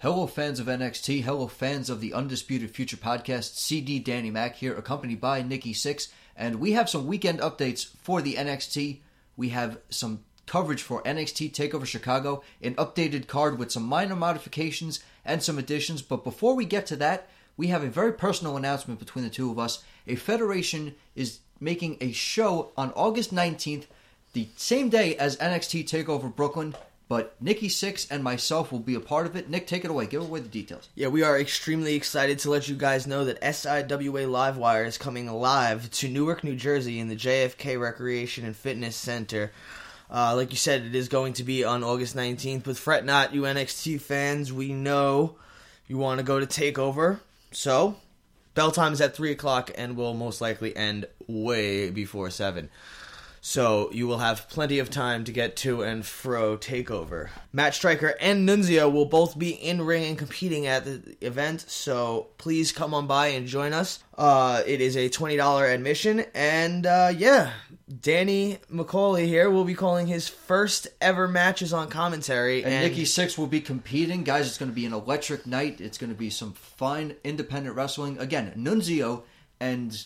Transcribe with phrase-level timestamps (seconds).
[0.00, 1.24] Hello, fans of NXT.
[1.24, 3.56] Hello, fans of the Undisputed Future podcast.
[3.56, 8.22] CD Danny Mac here, accompanied by Nicky Syxx, and we have some weekend updates for
[8.22, 9.00] the NXT.
[9.36, 15.00] We have some coverage for NXT Takeover Chicago, an updated card with some minor modifications
[15.24, 16.00] and some additions.
[16.00, 19.50] But before we get to that, we have a very personal announcement between the two
[19.50, 19.82] of us.
[20.06, 23.86] A federation is making a show on August 19th,
[24.32, 26.76] the same day as NXT Takeover Brooklyn.
[27.08, 29.48] But Nicky Syxx and myself will be a part of it.
[29.48, 30.06] Nick, take it away.
[30.06, 30.90] Give away the details.
[30.94, 35.26] Yeah, we are extremely excited to let you guys know that SIWA Livewire is coming
[35.26, 39.52] live to Newark, New Jersey in the JFK Recreation and Fitness Center.
[40.10, 42.64] Uh, like you said, it is going to be on August 19th.
[42.64, 44.52] But fret not, you NXT fans.
[44.52, 45.36] We know
[45.86, 47.20] you want to go to TakeOver.
[47.52, 47.96] So,
[48.54, 52.68] bell time is at 3 o'clock and will most likely end way before 7.
[53.48, 57.30] So you will have plenty of time to get to and fro takeover.
[57.50, 62.28] Matt Striker and Nunzio will both be in ring and competing at the event, so
[62.36, 64.04] please come on by and join us.
[64.18, 67.52] Uh, it is a twenty dollar admission, and uh, yeah,
[68.02, 73.38] Danny McCauley here will be calling his first ever matches on commentary, And, Nicky Syxx
[73.38, 74.24] will be competing.
[74.24, 75.80] Guys, it's going to be an electric night.
[75.80, 78.18] It's going to be some fine independent wrestling.
[78.18, 79.22] Again, Nunzio
[79.58, 79.96] and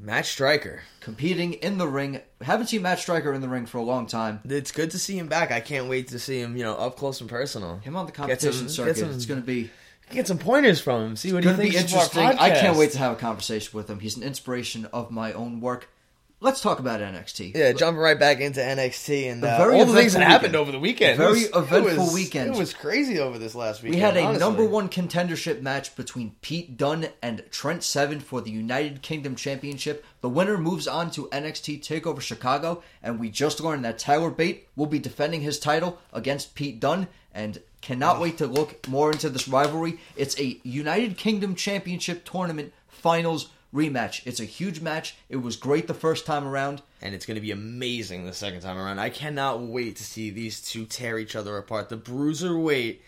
[0.00, 0.82] Matt Striker.
[1.00, 2.20] competing in the ring.
[2.40, 4.40] Haven't seen Matt Striker in the ring for a long time.
[4.44, 5.50] It's good to see him back.
[5.50, 7.78] I can't wait to see him, you know, up close and personal.
[7.78, 8.94] Him on the competition some- circuit.
[8.94, 9.70] get some- it's going to be
[10.10, 11.16] Get some pointers from him.
[11.16, 12.22] See what he be thinks our interesting.
[12.22, 14.00] I can't wait to have a conversation with him.
[14.00, 15.88] He's an inspiration of my own work.
[16.42, 17.54] Let's talk about NXT.
[17.54, 20.56] Yeah, jumping right back into NXT and uh, all the things that eventful happened weekend.
[20.56, 21.12] over the weekend.
[21.14, 22.54] A very It was- eventful it was, weekend.
[22.54, 23.94] It was crazy over this last weekend.
[23.94, 24.40] We had a honestly.
[24.40, 30.04] number one contendership match between Pete Dunne and Trent Seven for the United Kingdom Championship.
[30.20, 34.66] The winner moves on to NXT TakeOver Chicago, and we just learned that Tyler Bate
[34.74, 39.30] will be defending his title against Pete Dunne, and cannot wait to look more into
[39.30, 39.98] this rivalry.
[40.16, 44.26] It's a United Kingdom Championship tournament finals rematch.
[44.26, 45.16] It's a huge match.
[45.28, 46.82] It was great the first time around.
[47.00, 48.98] and it's going to be amazing the second time around.
[48.98, 51.88] I cannot wait to see these two tear each other apart.
[51.88, 52.98] The Bruiserweight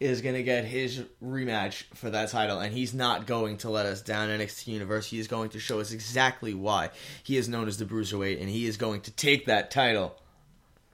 [0.00, 3.86] is going to get his rematch for that title, and he's not going to let
[3.86, 4.28] us down.
[4.28, 6.90] NXT Universe, he is going to show us exactly why
[7.22, 10.16] he is known as the Bruiserweight, and he is going to take that title.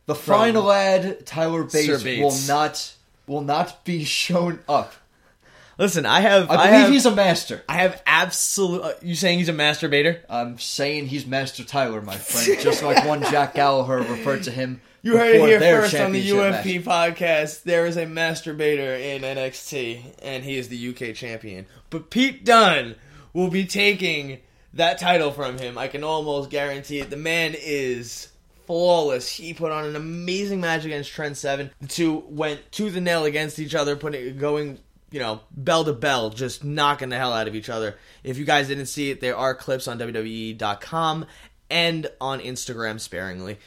[0.06, 2.22] The final ad, Tyler Bates, Bates.
[2.22, 2.94] will not
[3.26, 4.94] will not be shown up.
[5.78, 6.50] Listen, I have.
[6.50, 7.62] I I, believe have, he's a master.
[7.68, 8.82] I have absolute.
[8.82, 10.20] Uh, you saying he's a masturbator?
[10.28, 12.60] I'm saying he's Master Tyler, my friend.
[12.60, 14.80] Just like one Jack Gallagher referred to him.
[15.02, 17.16] You heard it here first on the championship UFP match.
[17.16, 17.62] podcast.
[17.62, 21.66] There is a masturbator in NXT, and he is the UK champion.
[21.90, 22.96] But Pete Dunne
[23.32, 24.40] will be taking
[24.74, 25.78] that title from him.
[25.78, 27.10] I can almost guarantee it.
[27.10, 28.28] The man is
[28.66, 29.30] flawless.
[29.30, 31.70] He put on an amazing match against Trent Seven.
[31.80, 34.78] The two went tooth and nail against each other, putting going.
[35.10, 37.96] You know, bell to bell, just knocking the hell out of each other.
[38.22, 41.26] If you guys didn't see it, there are clips on WWE.com
[41.70, 43.58] and on Instagram sparingly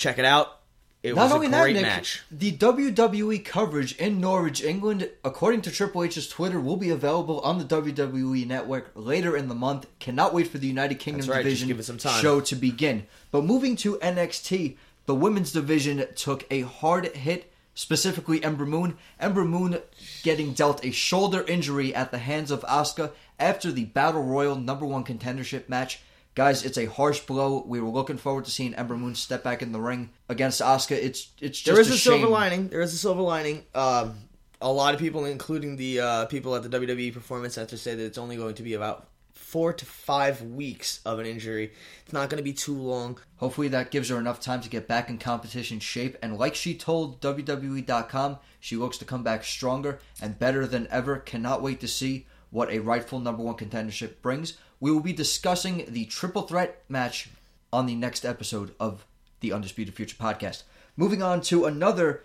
[0.00, 0.56] check it out.
[1.02, 2.22] It Not was only a that, great Nick, match.
[2.30, 7.58] the WWE coverage in Norwich, England, according to Triple H's Twitter, will be available on
[7.58, 9.86] the WWE Network later in the month.
[9.98, 12.20] Cannot wait for the United Kingdom right, division give it some time.
[12.20, 13.06] show to begin.
[13.30, 14.76] But moving to NXT,
[15.06, 17.50] the women's division took a hard hit.
[17.80, 18.98] Specifically, Ember Moon.
[19.18, 19.78] Ember Moon
[20.22, 24.84] getting dealt a shoulder injury at the hands of Asuka after the Battle Royal number
[24.84, 26.02] one contendership match.
[26.34, 27.64] Guys, it's a harsh blow.
[27.66, 30.90] We were looking forward to seeing Ember Moon step back in the ring against Asuka.
[30.92, 32.68] It's it's just There is a, a, silver lining.
[32.68, 33.64] There is a silver lining.
[33.74, 34.14] Um,
[34.60, 38.04] a lot of people, including the uh, people at the WWE Performance Center, say that
[38.04, 39.08] it's only going to be about
[39.40, 41.72] four to five weeks of an injury.
[42.04, 43.18] It's not going to be too long.
[43.36, 46.16] Hopefully that gives her enough time to get back in competition shape.
[46.22, 51.16] And like she told WWE.com, she looks to come back stronger and better than ever.
[51.18, 54.58] Cannot wait to see what a rightful number one contendership brings.
[54.78, 57.30] We will be discussing the triple threat match
[57.72, 59.04] on the next episode of
[59.40, 60.62] the Undisputed Future podcast.
[60.96, 62.22] Moving on to another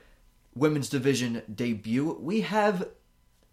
[0.54, 2.90] women's division debut, we have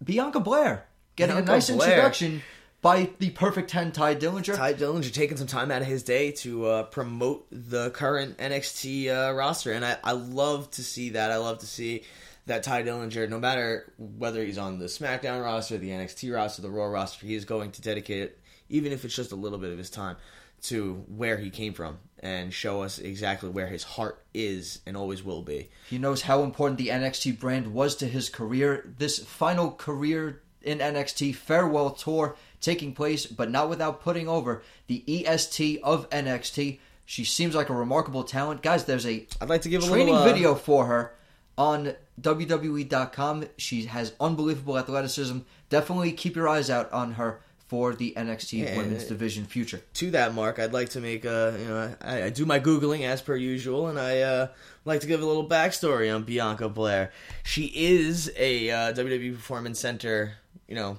[0.02, 0.86] Bianca Belair
[1.16, 1.88] getting Bianca a nice Blair.
[1.91, 2.42] introduction
[2.82, 4.56] by the perfect 10 Tye Dillinger.
[4.56, 9.08] Tye Dillinger taking some time out of his day to uh, promote the current NXT
[9.08, 11.30] uh, roster, and I, I love to see that.
[11.30, 12.02] I love to see
[12.46, 16.70] that Tye Dillinger, no matter whether he's on the SmackDown roster, the NXT roster, the
[16.70, 19.70] Raw roster, he is going to dedicate it, even if it's just a little bit
[19.70, 20.16] of his time,
[20.62, 25.22] to where he came from and show us exactly where his heart is and always
[25.22, 25.70] will be.
[25.88, 28.92] He knows how important the NXT brand was to his career.
[28.98, 35.04] This final career in NXT farewell tour taking place, but not without putting over the
[35.06, 36.78] EST of NXT.
[37.04, 38.62] She seems like a remarkable talent.
[38.62, 41.12] Guys, there's a I'd like to give a training uh, video for her
[41.59, 43.44] on WWE.com.
[43.59, 45.41] She has unbelievable athleticism.
[45.68, 49.80] Definitely keep your eyes out on her for the NXT Women's uh, Division future.
[49.94, 53.03] to that mark, I'd like to make a you know I, I do my googling
[53.03, 54.48] as per usual, and I uh,
[54.84, 57.12] like to give a little backstory on Bianca Belair.
[57.42, 60.34] She is a uh, WWE Performance Center,
[60.68, 60.98] you know,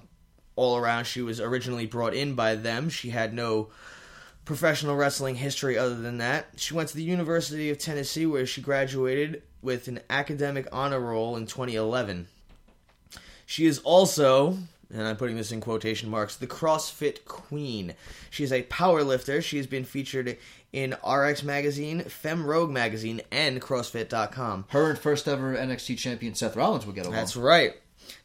[0.55, 1.05] all around.
[1.05, 2.89] She was originally brought in by them.
[2.89, 3.69] She had no
[4.45, 6.47] professional wrestling history other than that.
[6.57, 11.35] She went to the University of Tennessee, where she graduated with an academic honor roll
[11.37, 12.27] in 2011.
[13.45, 14.57] She is also,
[14.93, 17.93] and I'm putting this in quotation marks, the CrossFit Queen.
[18.29, 19.41] She is a power lifter.
[19.41, 20.37] She has been featured
[20.73, 24.65] in RX Magazine, Femme Rogue Magazine, and CrossFit.com.
[24.69, 27.15] Her and first ever NXT champion Seth Rollins will get along.
[27.15, 27.75] That's right.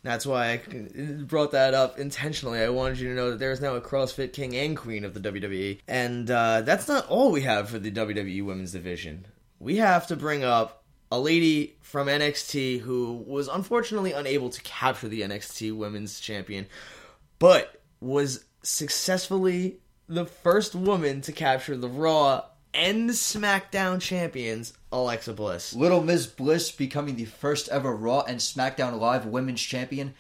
[0.02, 2.60] That's why I brought that up intentionally.
[2.60, 5.14] I wanted you to know that there is now a CrossFit King and Queen of
[5.14, 5.80] the WWE.
[5.88, 9.26] And uh, that's not all we have for the WWE Women's Division.
[9.58, 15.08] We have to bring up a lady from NXT who was unfortunately unable to capture
[15.08, 16.66] the NXT Women's Champion,
[17.38, 19.78] but was successfully
[20.08, 22.44] the first woman to capture the Raw
[22.78, 25.74] and SmackDown champions, Alexa Bliss.
[25.74, 30.14] Little Miss Bliss becoming the first ever Raw and SmackDown Live Women's Champion.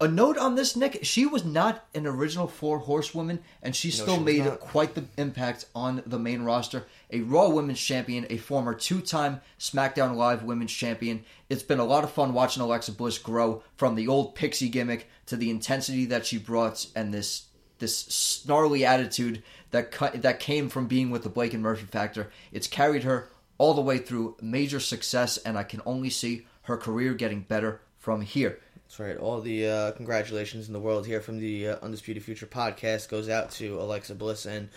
[0.00, 4.18] A note on this, Nick, she was not an original four horsewoman, and she still
[4.18, 6.86] she made quite the impact on the main roster.
[7.10, 11.24] A Raw Women's Champion, a former two time SmackDown Live Women's Champion.
[11.48, 15.10] It's been a lot of fun watching Alexa Bliss grow from the old pixie gimmick
[15.26, 17.48] to the intensity that she brought and this
[17.80, 19.42] this snarly attitude
[19.72, 19.92] that
[20.22, 22.30] that came from being with the Blake and Murphy factor.
[22.52, 23.28] It's carried her
[23.58, 27.80] all the way through major success, and I can only see her career getting better
[27.98, 28.58] from here.
[28.74, 29.16] That's right.
[29.16, 33.28] All the uh, congratulations in the world here from the uh, Undisputed Future podcast goes
[33.28, 34.68] out to Alexa Bliss, and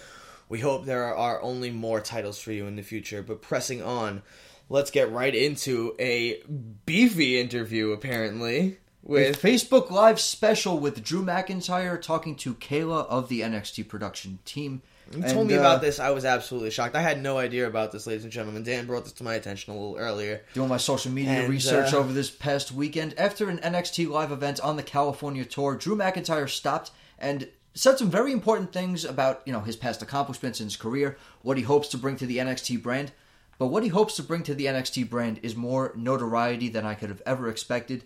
[0.50, 3.23] we hope there are only more titles for you in the future.
[3.23, 4.21] But pressing on,
[4.69, 6.44] let's get right into a
[6.85, 13.27] beefy interview, apparently, A with Facebook Live special with Drew McIntyre talking to Kayla of
[13.27, 14.81] the NXT production team.
[15.11, 16.00] You And, told me uh, about this.
[16.00, 16.95] I was absolutely shocked.
[16.95, 18.63] I had no idea about this, ladies and gentlemen.
[18.63, 20.41] Dan brought this to my attention a little earlier.
[20.53, 23.13] doing my social media And, research uh, over this past weekend.
[23.17, 28.09] After an NXT live event on the California tour, Drew McIntyre stopped and said some
[28.09, 31.89] very important things about, you know, his past accomplishments in his career, what he hopes
[31.89, 33.11] to bring to the NXT brand.
[33.59, 36.95] But what he hopes to bring to the NXT brand is more notoriety than I
[36.95, 38.03] could have ever expected.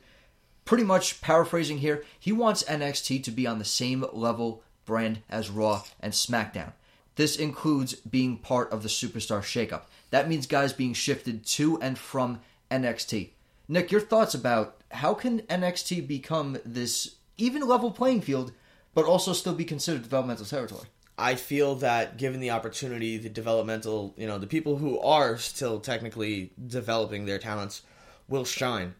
[0.67, 5.49] Pretty much paraphrasing here, he wants NXT to be on the same level brand as
[5.49, 6.73] Raw and SmackDown.
[7.15, 9.83] This includes being part of the superstar shakeup.
[10.09, 13.29] That means guys being shifted to and from NXT.
[13.69, 18.51] Nick, your thoughts about how can NXT become this even level playing field,
[18.93, 20.87] but also still be considered developmental territory?
[21.17, 25.79] I feel that given the opportunity, the developmental, you know, the people who are still
[25.79, 27.83] technically developing their talents
[28.27, 28.95] will shine.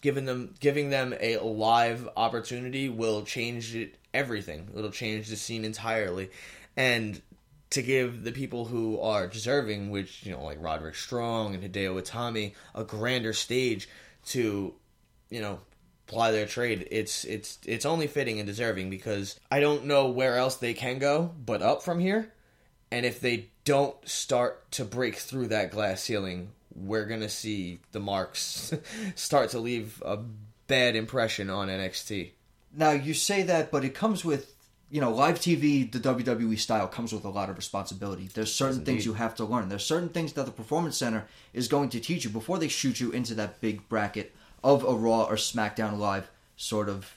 [0.00, 4.68] Giving them giving them a live opportunity will change it, everything.
[4.76, 6.30] It'll change the scene entirely.
[6.76, 7.20] And
[7.70, 12.00] to give the people who are deserving, which, you know, like Roderick Strong and Hideo
[12.00, 13.88] Itami, a grander stage
[14.26, 14.74] to,
[15.28, 15.60] you know,
[16.06, 16.88] ply their trade.
[16.90, 20.98] It's it's it's only fitting and deserving because I don't know where else they can
[20.98, 22.32] go but up from here.
[22.90, 26.52] And if they don't start to break through that glass ceiling,
[26.84, 28.72] we're gonna see the marks
[29.14, 30.18] start to leave a
[30.66, 32.30] bad impression on NXT.
[32.76, 34.54] Now you say that, but it comes with
[34.90, 35.90] you know live TV.
[35.90, 38.28] The WWE style comes with a lot of responsibility.
[38.32, 39.68] There's certain things you have to learn.
[39.68, 43.00] There's certain things that the Performance Center is going to teach you before they shoot
[43.00, 47.16] you into that big bracket of a Raw or SmackDown Live sort of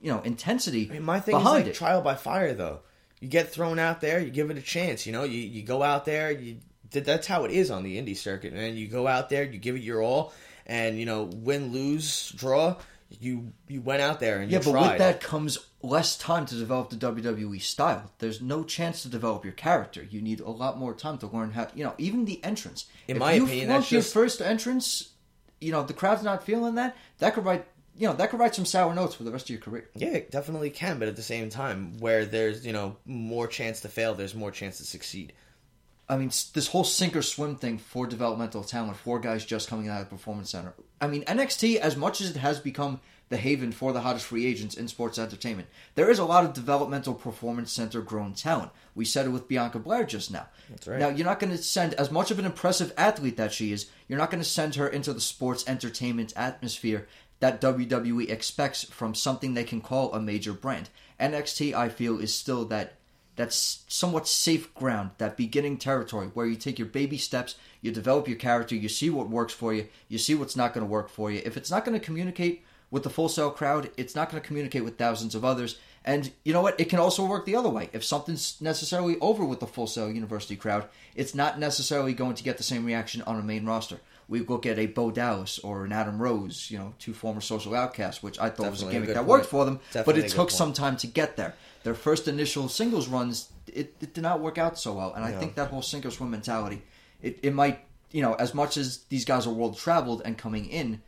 [0.00, 1.78] you know intensity I mean, my thing behind is like it.
[1.78, 2.80] trial by fire, though.
[3.20, 5.06] You get thrown out there, you give it a chance.
[5.06, 6.30] You know, you you go out there.
[6.30, 8.76] You th- that's how it is on the indie circuit, man.
[8.76, 10.32] You go out there, you give it your all,
[10.66, 12.76] and you know, win, lose, draw.
[13.18, 14.88] You you went out there and yeah, but tried.
[14.90, 18.12] with that comes less time to develop the WWE style.
[18.18, 20.06] There's no chance to develop your character.
[20.08, 21.66] You need a lot more time to learn how.
[21.74, 22.86] You know, even the entrance.
[23.08, 25.08] In if my you opinion, that's your just- first entrance.
[25.60, 26.96] You know, the crowd's not feeling that.
[27.18, 27.66] That could write.
[27.96, 29.90] You know, that could write some sour notes for the rest of your career.
[29.94, 33.80] Yeah, it definitely can, but at the same time, where there's you know more chance
[33.80, 35.32] to fail, there's more chance to succeed.
[36.10, 39.88] I mean, this whole sink or swim thing for developmental talent, for guys just coming
[39.88, 40.74] out of the performance center.
[41.00, 44.44] I mean, NXT, as much as it has become the haven for the hottest free
[44.44, 48.72] agents in sports entertainment, there is a lot of developmental performance center grown talent.
[48.96, 50.48] We said it with Bianca Belair just now.
[50.68, 50.98] That's right.
[50.98, 53.86] Now, you're not going to send, as much of an impressive athlete that she is,
[54.08, 57.06] you're not going to send her into the sports entertainment atmosphere
[57.38, 60.90] that WWE expects from something they can call a major brand.
[61.20, 62.94] NXT, I feel, is still that
[63.40, 68.28] that's somewhat safe ground, that beginning territory where you take your baby steps, you develop
[68.28, 71.08] your character, you see what works for you, you see what's not going to work
[71.08, 71.40] for you.
[71.42, 74.46] If it's not going to communicate with the Full Sail crowd, it's not going to
[74.46, 75.78] communicate with thousands of others.
[76.04, 76.78] And you know what?
[76.78, 77.88] It can also work the other way.
[77.94, 82.44] If something's necessarily over with the Full Sail University crowd, it's not necessarily going to
[82.44, 84.00] get the same reaction on a main roster.
[84.28, 87.74] We look at a Bo Dallas or an Adam Rose, you know, two former social
[87.74, 89.28] outcasts, which I thought was a Definitely a gimmick that point.
[89.28, 90.52] worked for them, Definitely but it took point.
[90.52, 91.54] some time to get there.
[91.82, 95.30] Their first initial singles runs, it, it did not work out so well, and I
[95.30, 95.38] Yeah.
[95.40, 96.82] think that whole sink or swim mentality,
[97.22, 97.80] it, it might,
[98.12, 101.00] you know, as much as these guys are world traveled and coming in,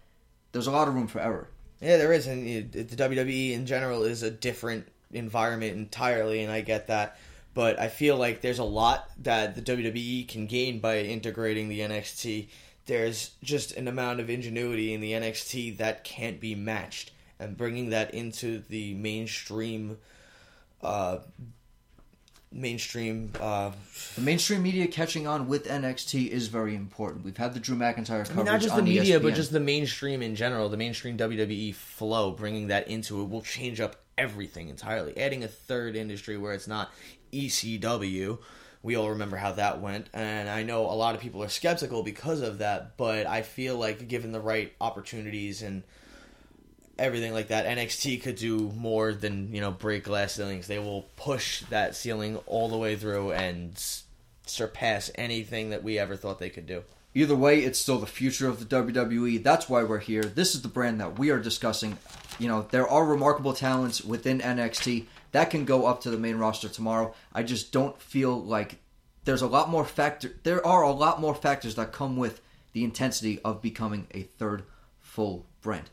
[0.52, 1.48] there's a lot of room for error.
[1.80, 6.42] Yeah, there is, and it, it- the WWE in general is a different environment entirely,
[6.42, 7.18] and I get that.
[7.54, 11.80] But I feel like there's a lot that the WWE can gain by integrating the
[11.80, 12.48] NXT.
[12.86, 17.90] There's just an amount of ingenuity in the NXT that can't be matched, and bringing
[17.90, 19.98] that into the mainstream,
[20.82, 21.18] uh,
[22.50, 23.32] mainstream.
[23.40, 23.72] Uh,
[24.16, 27.24] The mainstream media catching on with NXT is very important.
[27.24, 29.22] We've had the Drew McIntyre coverage I mean, not just the on media, ESPN.
[29.22, 33.42] but just the mainstream in general, the mainstream WWE flow, bringing that into it will
[33.42, 35.16] change up everything entirely.
[35.16, 36.90] Adding a third industry where it's not
[37.32, 38.38] ECW,
[38.82, 42.02] we all remember how that went, and I know a lot of people are skeptical
[42.02, 45.82] because of that, but I feel like given the right opportunities and
[47.02, 50.68] everything like that, NXT could do more than, you know, break glass ceilings.
[50.68, 53.72] They will push that ceiling all the way through and
[54.46, 56.84] surpass anything that we ever thought they could do.
[57.14, 59.42] Either way, it's still the future of the WWE.
[59.42, 60.22] That's why we're here.
[60.22, 61.98] This is the brand that we are discussing.
[62.38, 66.36] You know, there are remarkable talents within NXT that can go up to the main
[66.36, 67.14] roster tomorrow.
[67.34, 68.76] I just don't feel like
[69.24, 70.32] there's a lot more factor.
[70.42, 72.40] There are a lot more factors that come with
[72.72, 74.62] the intensity of becoming a third
[75.00, 75.90] full brand.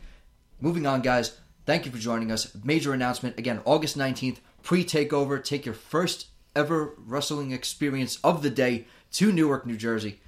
[0.61, 1.37] Moving on, guys.
[1.65, 2.55] Thank you for joining us.
[2.63, 5.43] Major announcement again, August 19th, pre takeover.
[5.43, 10.19] Take your first ever wrestling experience of the day to Newark, New Jersey.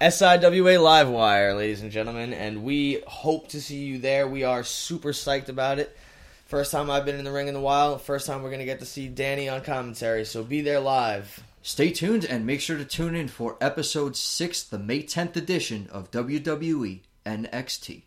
[0.00, 4.28] SIWA Livewire, ladies and gentlemen, and we hope to see you there.
[4.28, 5.96] We are super psyched about it.
[6.46, 7.98] First time I've been in the ring in a while.
[7.98, 11.42] First time we're going to get to see Danny on commentary, so be there live.
[11.62, 15.88] Stay tuned and make sure to tune in for episode 6, the May 10th edition
[15.90, 18.02] of WWE NXT.